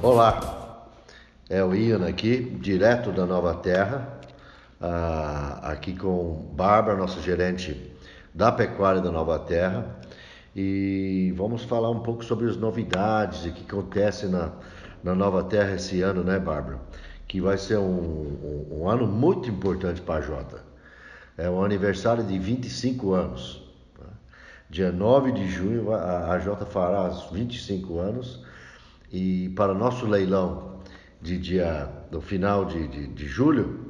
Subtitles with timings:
[0.00, 0.86] Olá,
[1.50, 4.20] é o Ian aqui, direto da Nova Terra,
[4.80, 7.92] ah, aqui com Bárbara, nosso gerente
[8.32, 9.98] da Pecuária da Nova Terra,
[10.54, 14.52] e vamos falar um pouco sobre as novidades e o que acontece na,
[15.02, 16.78] na Nova Terra esse ano, né, Bárbara?
[17.26, 20.62] Que vai ser um, um, um ano muito importante para a Jota.
[21.36, 23.68] É o aniversário de 25 anos.
[23.98, 24.06] Tá?
[24.70, 28.46] Dia 9 de junho, a, a Jota fará os 25 anos
[29.12, 30.78] e para nosso leilão
[31.20, 33.88] de dia do final de, de, de julho,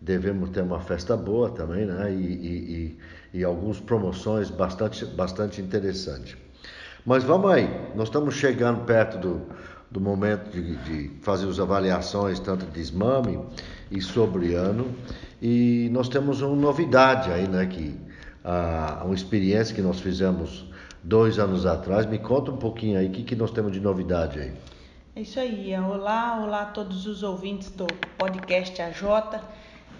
[0.00, 2.12] devemos ter uma festa boa também, né?
[2.12, 2.98] E, e,
[3.32, 6.36] e, e algumas promoções bastante, bastante interessantes.
[7.04, 9.42] Mas vamos aí, nós estamos chegando perto do,
[9.90, 13.38] do momento de, de fazer as avaliações, tanto de desmame
[13.90, 14.94] e sobre ano,
[15.40, 17.66] e nós temos uma novidade aí, né?
[17.66, 17.98] Que
[18.42, 20.70] a, uma experiência que nós fizemos
[21.04, 22.06] dois anos atrás.
[22.06, 24.52] Me conta um pouquinho aí, o que, que nós temos de novidade aí?
[25.14, 25.72] É isso aí.
[25.78, 27.86] Olá, olá a todos os ouvintes do
[28.18, 29.40] podcast AJ.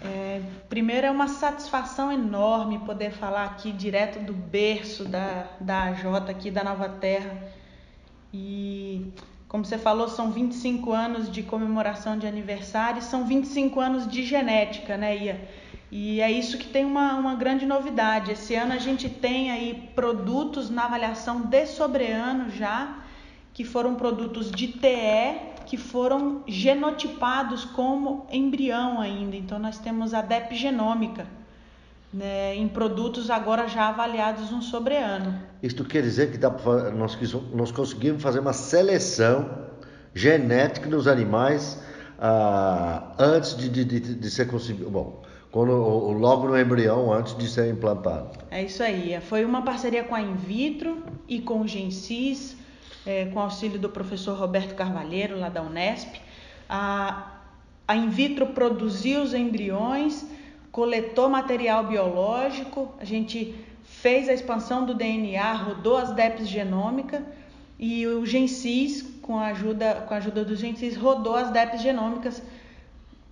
[0.03, 6.29] É, primeiro é uma satisfação enorme poder falar aqui direto do berço da, da AJ
[6.29, 7.37] aqui da Nova Terra.
[8.33, 9.13] E
[9.47, 14.97] como você falou, são 25 anos de comemoração de aniversário, são 25 anos de genética,
[14.97, 15.49] né, Ia?
[15.97, 18.29] E é isso que tem uma, uma grande novidade.
[18.29, 22.97] Esse ano a gente tem aí produtos na avaliação de sobreano já,
[23.53, 29.37] que foram produtos de TE, que foram genotipados como embrião ainda.
[29.37, 31.25] Então nós temos a DEP genômica.
[32.13, 35.33] Né, em produtos agora já avaliados um sobreano.
[35.63, 37.17] Isso quer dizer que dá pra, nós,
[37.53, 39.49] nós conseguimos fazer uma seleção
[40.13, 41.81] genética dos animais
[42.19, 44.89] ah, antes de, de, de, de ser concebido.
[44.89, 45.24] Bom,
[45.55, 48.27] quando, logo no embrião, antes de ser implantado.
[48.51, 49.17] É isso aí.
[49.21, 52.57] Foi uma parceria com a Invitro e com o Gensis,
[53.05, 56.13] é, com auxílio do professor Roberto Carvalheiro, lá da Unesp.
[56.67, 57.37] A,
[57.87, 60.25] a Invitro produziu os embriões,
[60.73, 67.23] coletou material biológico, a gente fez a expansão do DNA, rodou as DEPs genômica
[67.79, 72.41] e o Gensis, com a ajuda, com a ajuda do Gensis, rodou as DEPs genômicas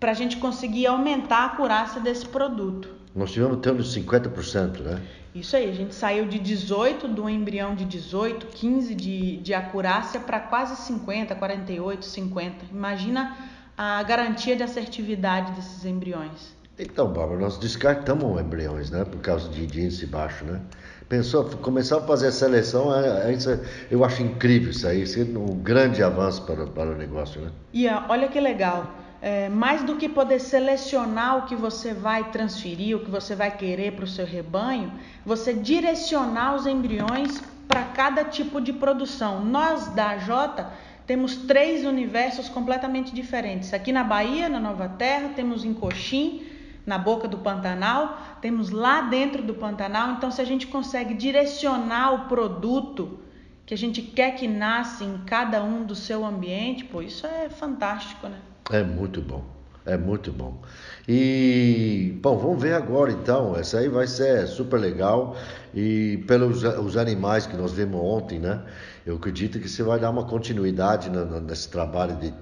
[0.03, 2.89] para a gente conseguir aumentar a acurácia desse produto.
[3.15, 5.01] Nós tivemos tendo 50%, né?
[5.33, 10.19] Isso aí, a gente saiu de 18, do embrião de 18, 15 de, de acurácia
[10.19, 12.65] para quase 50, 48, 50.
[12.69, 13.37] Imagina
[13.77, 16.53] a garantia de assertividade desses embriões.
[16.77, 19.05] Então, Bárbara, nós descartamos embriões, né?
[19.05, 20.59] Por causa de, de índice baixo, né?
[21.07, 23.59] Pensou, começar a fazer a seleção, é, é,
[23.89, 27.51] eu acho incrível isso aí, isso é um grande avanço para, para o negócio, né?
[27.71, 28.91] E olha que legal,
[29.23, 33.55] é, mais do que poder selecionar o que você vai transferir, o que você vai
[33.55, 34.91] querer para o seu rebanho,
[35.25, 39.39] você direcionar os embriões para cada tipo de produção.
[39.45, 40.69] Nós da J
[41.07, 43.73] temos três universos completamente diferentes.
[43.73, 46.45] Aqui na Bahia, na Nova Terra, temos em Coxim,
[46.85, 50.11] na boca do Pantanal, temos lá dentro do Pantanal.
[50.11, 53.22] Então, se a gente consegue direcionar o produto
[53.65, 57.49] que a gente quer que nasça em cada um do seu ambiente, pô, isso é
[57.49, 58.37] fantástico, né?
[58.69, 59.43] É muito bom,
[59.85, 60.61] é muito bom.
[61.07, 63.55] E, bom, vamos ver agora então.
[63.55, 65.35] Essa aí vai ser super legal.
[65.73, 68.61] E pelos os animais que nós vimos ontem, né?
[69.05, 72.33] Eu acredito que você vai dar uma continuidade nesse trabalho de,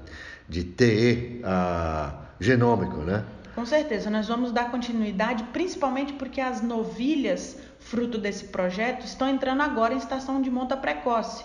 [0.48, 3.24] de TE a, genômico, né?
[3.56, 9.62] Com certeza, nós vamos dar continuidade, principalmente porque as novilhas, fruto desse projeto, estão entrando
[9.62, 11.44] agora em estação de monta precoce.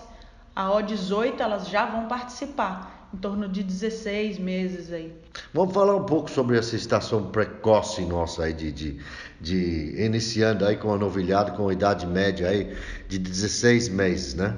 [0.54, 5.12] A O18 elas já vão participar em torno de 16 meses aí.
[5.52, 9.00] Vamos falar um pouco sobre essa estação precoce nossa aí de, de,
[9.40, 12.76] de iniciando aí com a novilhada com a idade média aí
[13.08, 14.56] de 16 meses, né?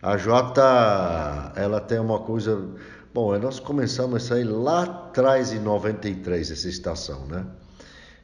[0.00, 2.68] A Jota, ela tem uma coisa,
[3.12, 7.44] bom, nós começamos isso aí lá atrás em 93 essa estação, né?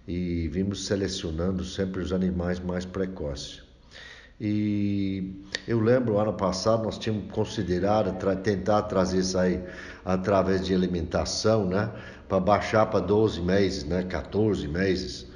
[0.06, 3.62] E vimos selecionando sempre os animais mais precoces.
[4.40, 5.32] E
[5.66, 9.62] eu lembro, ano passado, nós tínhamos considerado tra tentar trazer isso aí
[10.04, 11.90] através de alimentação, né?
[12.28, 14.02] Para baixar para 12 meses, né?
[14.02, 15.26] 14 meses.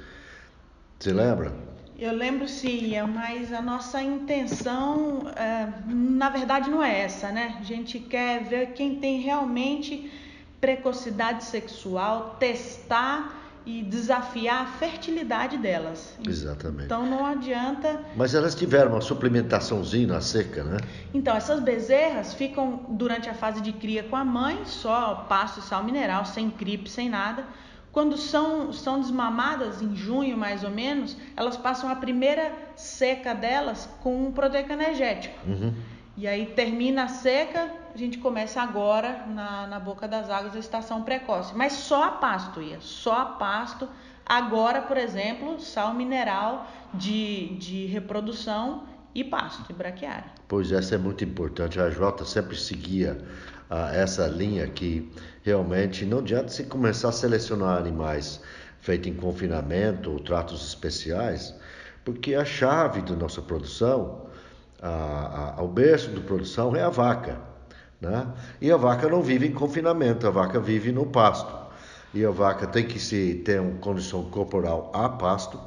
[0.99, 1.53] Você lembra?
[1.97, 7.57] Eu lembro sim, mas a nossa intenção, é, na verdade, não é essa, né?
[7.59, 10.11] A gente quer ver quem tem realmente
[10.61, 16.17] precocidade sexual, testar e desafiar a fertilidade delas.
[16.27, 16.85] Exatamente.
[16.85, 17.99] Então não adianta.
[18.15, 20.77] Mas elas tiveram uma suplementaçãozinha na seca, né?
[21.13, 25.61] Então essas bezerras ficam durante a fase de cria com a mãe, só pasto e
[25.61, 27.43] sal mineral, sem cripe, sem nada.
[27.91, 33.87] Quando são, são desmamadas, em junho mais ou menos, elas passam a primeira seca delas
[34.01, 35.35] com um proteico energético.
[35.47, 35.73] Uhum.
[36.19, 40.59] E aí termina a seca, a gente começa agora na, na boca das águas a
[40.59, 41.55] estação precoce.
[41.55, 43.87] Mas só a pasto ia, só a pasto.
[44.25, 48.83] Agora, por exemplo, sal mineral de, de reprodução
[49.15, 50.25] e pasto, e braquiária.
[50.45, 51.79] Pois essa é muito importante.
[51.79, 53.17] A Jota sempre seguia
[53.69, 55.09] ah, essa linha que
[55.41, 58.41] realmente não adianta se começar a selecionar animais
[58.81, 61.55] feitos em confinamento ou tratos especiais,
[62.03, 64.28] porque a chave da nossa produção,
[64.81, 67.37] a, a, o berço da produção é a vaca.
[67.99, 68.25] Né?
[68.61, 71.53] E a vaca não vive em confinamento, a vaca vive no pasto.
[72.13, 75.59] E a vaca tem que se, ter uma condição corporal a pasto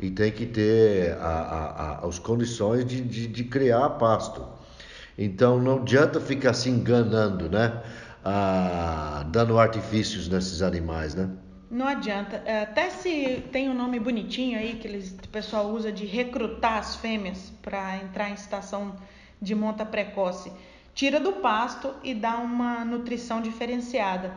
[0.00, 4.44] e tem que ter a, as condições de, de, de, criar pasto.
[5.16, 7.82] Então não adianta ficar se enganando, né?
[8.24, 11.30] Ah, dando artifícios nesses animais, né?
[11.70, 12.42] Não adianta.
[12.44, 16.78] É, até se tem um nome bonitinho aí que eles, o pessoal usa de recrutar
[16.78, 18.96] as fêmeas para entrar em estação
[19.42, 20.52] de monta precoce.
[20.94, 24.32] Tira do pasto e dá uma nutrição diferenciada.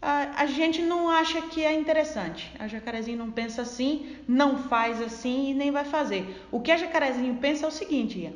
[0.00, 2.52] A, a gente não acha que é interessante.
[2.58, 6.46] A jacarezinho não pensa assim, não faz assim e nem vai fazer.
[6.50, 8.32] O que a jacarezinho pensa é o seguinte, Ian.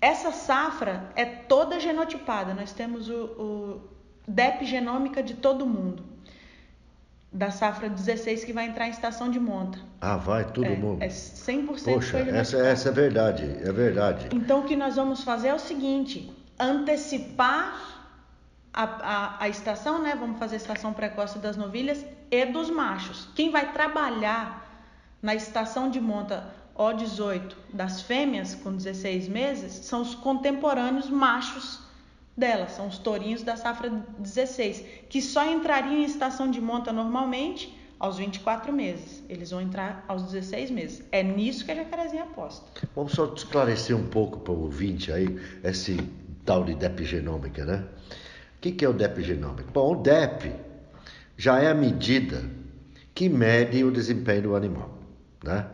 [0.00, 2.54] Essa safra é toda genotipada.
[2.54, 3.80] Nós temos o, o
[4.28, 6.17] DEP genômica de todo mundo
[7.38, 9.78] da safra 16 que vai entrar em estação de monta.
[10.00, 11.00] Ah, vai, todo é, mundo.
[11.00, 14.28] É 100% Poxa, essa, essa é verdade, é verdade.
[14.34, 18.00] Então o que nós vamos fazer é o seguinte, antecipar
[18.74, 20.16] a, a, a estação, né?
[20.18, 23.28] Vamos fazer a estação precoce das novilhas e dos machos.
[23.36, 24.66] Quem vai trabalhar
[25.22, 26.44] na estação de monta
[26.76, 31.87] O18 das fêmeas com 16 meses são os contemporâneos machos
[32.38, 37.76] dela, são os tourinhos da safra 16, que só entrariam em estação de monta normalmente
[37.98, 39.22] aos 24 meses.
[39.28, 41.02] Eles vão entrar aos 16 meses.
[41.10, 42.64] É nisso que a jacarezinha aposta.
[42.94, 45.98] Vamos só esclarecer um pouco para o ouvinte aí esse
[46.44, 47.84] tal de DEP genômica, né?
[48.56, 49.70] O que, que é o DEP genômico?
[49.72, 50.52] Bom, o DEP
[51.36, 52.44] já é a medida
[53.14, 54.96] que mede o desempenho do animal,
[55.42, 55.66] né?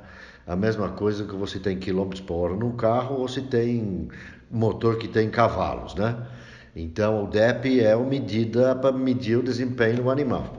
[0.46, 4.08] A mesma coisa que você tem quilômetros por hora no carro ou se tem
[4.50, 6.26] motor que tem cavalos, né?
[6.75, 10.56] Então, o DEP é uma medida para medir o desempenho do animal.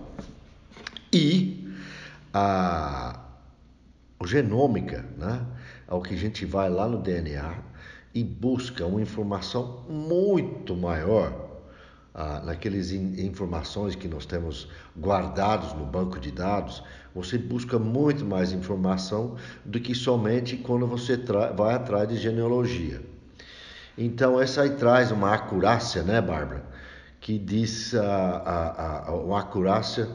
[1.12, 1.74] E
[2.34, 3.20] a,
[4.26, 5.46] genômica, né,
[5.88, 7.54] é o que a gente vai lá no DNA
[8.14, 11.46] e busca uma informação muito maior
[12.14, 16.82] ah, naquelas in, informações que nós temos guardados no banco de dados,
[17.14, 19.36] você busca muito mais informação
[19.66, 21.18] do que somente quando você
[21.58, 23.02] vai atrás de genealogia.
[23.98, 26.64] Então, essa aí traz uma acurácia, né, Bárbara?
[27.22, 30.10] Que diz a, a, a, uma acurácia,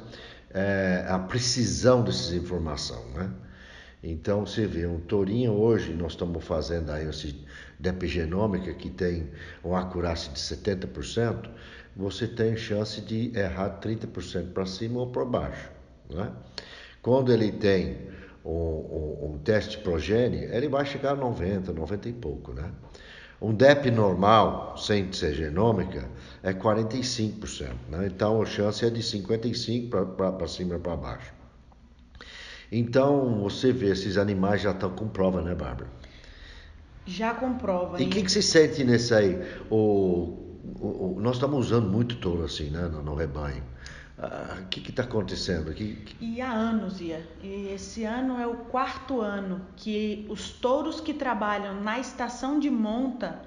[0.53, 3.31] é, a precisão dessas informações, né?
[4.03, 7.45] Então, você vê, um tourinho hoje, nós estamos fazendo aí esse
[7.83, 9.31] epigenômica que tem
[9.63, 11.49] uma acurácia de 70%,
[11.97, 15.71] você tem chance de errar 30% para cima ou para baixo,
[16.09, 16.33] né?
[17.03, 17.97] Quando ele tem
[18.45, 22.71] um, um, um teste progênie, ele vai chegar a 90, 90 e pouco, né?
[23.41, 26.07] Um DEP normal, sem ser genômica,
[26.43, 27.69] é 45%.
[27.89, 28.07] Né?
[28.07, 31.33] Então a chance é de 55% para cima e para baixo.
[32.71, 35.89] Então você vê, esses animais já estão com prova, né, Bárbara?
[37.07, 38.01] Já com prova.
[38.01, 39.41] E o que, que se sente nesse aí?
[39.71, 43.63] O, o, o, nós estamos usando muito touro assim, né, no, no rebanho.
[44.21, 45.97] O ah, que está acontecendo aqui?
[46.21, 47.27] E há anos, Ia.
[47.43, 52.69] E esse ano é o quarto ano que os touros que trabalham na estação de
[52.69, 53.41] monta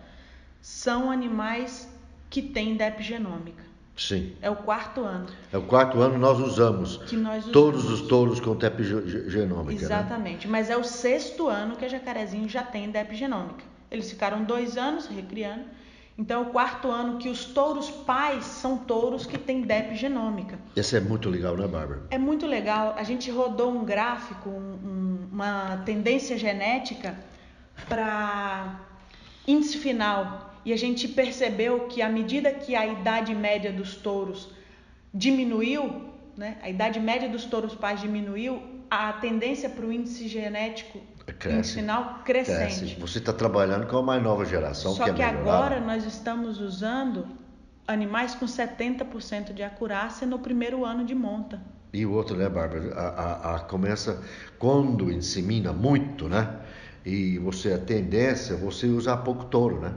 [0.59, 1.87] são animais
[2.27, 3.63] que têm DEP genômica.
[3.95, 4.35] Sim.
[4.41, 5.27] É o quarto ano.
[5.51, 6.97] É o quarto ano nós usamos.
[7.03, 7.51] Que nós usamos.
[7.51, 8.83] Todos os touros com DEP
[9.29, 9.81] genômica.
[9.81, 9.85] Né?
[9.85, 10.47] Exatamente.
[10.47, 10.51] Né?
[10.51, 13.63] Mas é o sexto ano que a jacarezinho já tem DEP genômica.
[13.91, 15.65] Eles ficaram dois anos recriando
[16.17, 20.59] então, é o quarto ano que os touros pais são touros que têm DEP genômica.
[20.75, 22.03] Isso é muito legal, né, Bárbara?
[22.11, 22.93] É muito legal.
[22.95, 27.17] A gente rodou um gráfico, um, uma tendência genética
[27.89, 28.79] para
[29.47, 30.53] índice final.
[30.63, 34.49] E a gente percebeu que à medida que a idade média dos touros
[35.11, 41.01] diminuiu, né, a idade média dos touros pais diminuiu, a tendência para o índice genético
[41.31, 42.79] Cresce, final crescente.
[42.79, 42.99] Cresce.
[42.99, 46.59] Você está trabalhando com a mais nova geração, Só que, é que agora nós estamos
[46.59, 47.25] usando
[47.87, 51.61] animais com 70% de acurácia no primeiro ano de monta.
[51.93, 52.93] E o outro, né, Bárbara?
[52.95, 54.21] A, a, a, começa
[54.57, 56.59] quando insemina muito, né?
[57.05, 59.93] E você a tendência, você usar pouco touro, né?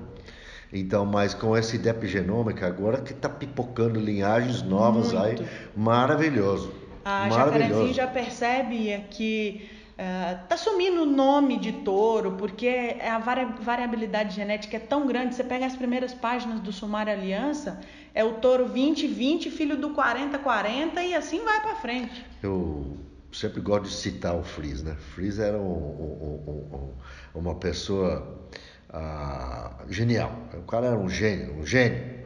[0.72, 5.42] Então, mas com essa ideia epigenômica agora que está pipocando linhagens novas muito.
[5.42, 6.72] aí, maravilhoso.
[7.04, 14.34] A jacarezinho já percebe que está uh, sumindo o nome de touro, porque a variabilidade
[14.34, 15.34] genética é tão grande.
[15.34, 17.80] Você pega as primeiras páginas do Sumário Aliança,
[18.14, 22.24] é o touro 2020, filho do 4040 e assim vai para frente.
[22.42, 22.98] Eu
[23.32, 24.96] sempre gosto de citar o Frizz, né?
[25.14, 26.92] Frizz era um, um,
[27.34, 28.50] um, uma pessoa
[28.90, 30.32] uh, genial.
[30.54, 32.25] O cara era um gênio, um gênio.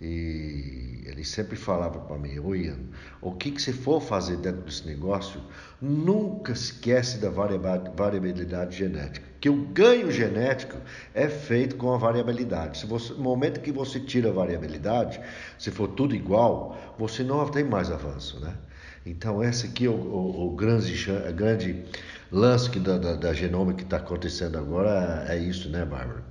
[0.00, 2.78] E ele sempre falava para mim, ô Ian,
[3.20, 5.40] o que, que você for fazer dentro desse negócio,
[5.82, 9.26] nunca esquece da variabilidade genética.
[9.40, 10.76] Que o ganho genético
[11.14, 12.78] é feito com a variabilidade.
[12.78, 15.20] Se você, no momento que você tira a variabilidade,
[15.58, 18.54] se for tudo igual, você não tem mais avanço, né?
[19.04, 20.94] Então esse aqui é o, o, o grande,
[21.34, 21.84] grande
[22.30, 26.22] lance da, da, da genômica que está acontecendo agora, é isso, né, Bárbara?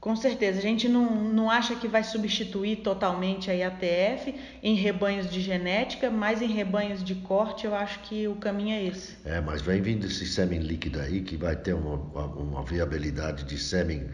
[0.00, 5.28] Com certeza, a gente não, não acha que vai substituir totalmente a IATF em rebanhos
[5.28, 9.16] de genética, mas em rebanhos de corte eu acho que o caminho é esse.
[9.24, 13.58] É, mas vem vindo esse sêmen líquido aí que vai ter uma, uma viabilidade de
[13.58, 14.08] sêmen,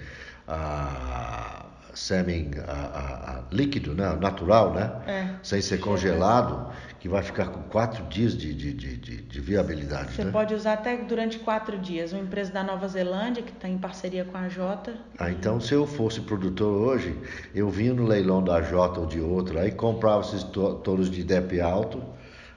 [0.48, 1.63] ah,
[1.94, 4.16] sêmen ah, ah, líquido, né?
[4.20, 4.92] natural, né?
[5.06, 5.28] É.
[5.42, 6.70] Sem ser congelado,
[7.00, 10.12] que vai ficar com quatro dias de, de, de, de, de viabilidade.
[10.12, 10.32] Você né?
[10.32, 12.12] pode usar até durante quatro dias.
[12.12, 14.94] Uma empresa da Nova Zelândia, que está em parceria com a Jota.
[15.18, 17.16] Ah, então se eu fosse produtor hoje,
[17.54, 21.60] eu vinha no leilão da Jota ou de outra, aí comprava esses touros de DEP
[21.60, 22.02] alto,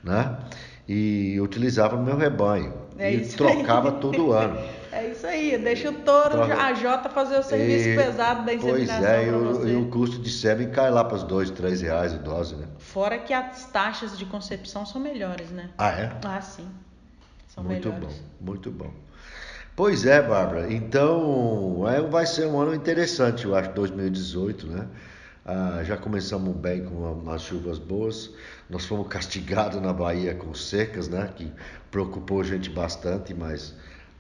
[0.04, 0.38] né?
[0.88, 2.74] E utilizava no meu rebanho.
[2.98, 4.00] É e trocava aí.
[4.00, 4.58] todo ano.
[4.90, 8.96] É isso aí, deixa o touro, a Jota fazer o serviço e, pesado da inseminação.
[8.98, 11.82] Pois é, e o, e o, custo de sêmen cai lá para os dois, três
[11.82, 12.66] reais a dose, né?
[12.80, 15.70] Fora que as taxas de concepção são melhores, né?
[15.78, 16.12] Ah, é?
[16.24, 16.68] Ah, sim.
[17.48, 18.16] São muito melhores.
[18.16, 18.92] bom, muito bom.
[19.76, 20.74] Pois é, Bárbara.
[20.74, 24.88] Então, é, vai ser um ano interessante, eu acho, 2018, né?
[25.50, 28.32] Ah, já começamos bem com umas chuvas boas.
[28.70, 31.32] Nós fomos castigados na Bahia com secas, né?
[31.34, 31.50] Que
[31.90, 33.74] preocupou a gente bastante, mas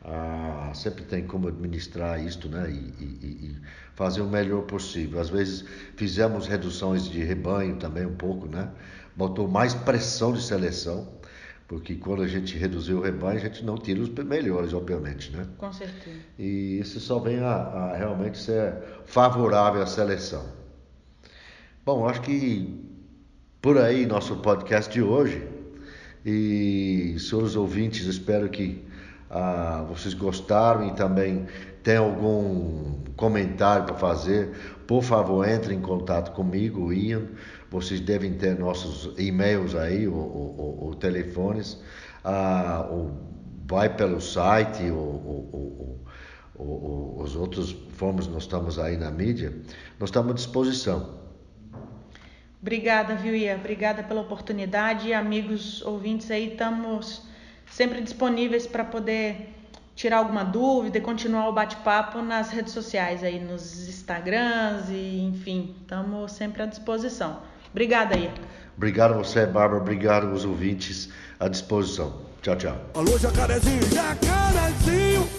[0.05, 2.71] ah, sempre tem como administrar isto, né?
[2.71, 3.55] E, e, e,
[3.93, 5.19] fazer o melhor possível.
[5.19, 5.65] Às vezes
[5.97, 8.69] fizemos reduções de rebanho também um pouco, né?
[9.13, 11.09] Botou mais pressão de seleção,
[11.67, 15.45] porque quando a gente reduziu o rebanho, a gente não tira os melhores, obviamente, né?
[15.57, 16.19] Com certeza.
[16.39, 20.56] E isso só vem a, a realmente ser favorável à seleção.
[21.87, 22.83] Bom, acho que
[23.61, 25.47] por aí nosso podcast de hoje.
[26.25, 28.83] E, senhores ouvintes, espero que
[29.29, 31.45] ah, vocês gostaram e também
[31.83, 34.49] tem algum comentário para fazer,
[34.85, 37.23] por favor, entre em contato comigo, Ian.
[37.71, 41.81] Vocês devem ter nossos e-mails aí, ou, ou, ou telefones.
[42.21, 43.17] Ah, ou
[43.65, 46.01] vai pelo site, ou,
[46.57, 49.53] ou, os outros formas, nós estamos aí na mídia.
[49.97, 51.26] Nós estamos à disposição.
[52.67, 53.55] Obrigada, viu, Ian?
[53.55, 55.13] Obrigada pela oportunidade.
[55.13, 57.21] Amigos ouvintes aí, estamos
[57.71, 59.53] sempre disponíveis para poder
[59.95, 65.77] tirar alguma dúvida e continuar o bate-papo nas redes sociais aí, nos Instagrams e enfim,
[65.79, 67.41] estamos sempre à disposição.
[67.71, 68.29] Obrigada aí.
[68.75, 69.81] Obrigado a você, Bárbara.
[69.81, 71.07] Obrigado aos ouvintes
[71.39, 72.21] à disposição.
[72.41, 72.77] Tchau, tchau.
[72.95, 73.81] Alô, jacarezinho.
[73.83, 75.36] Jacaré!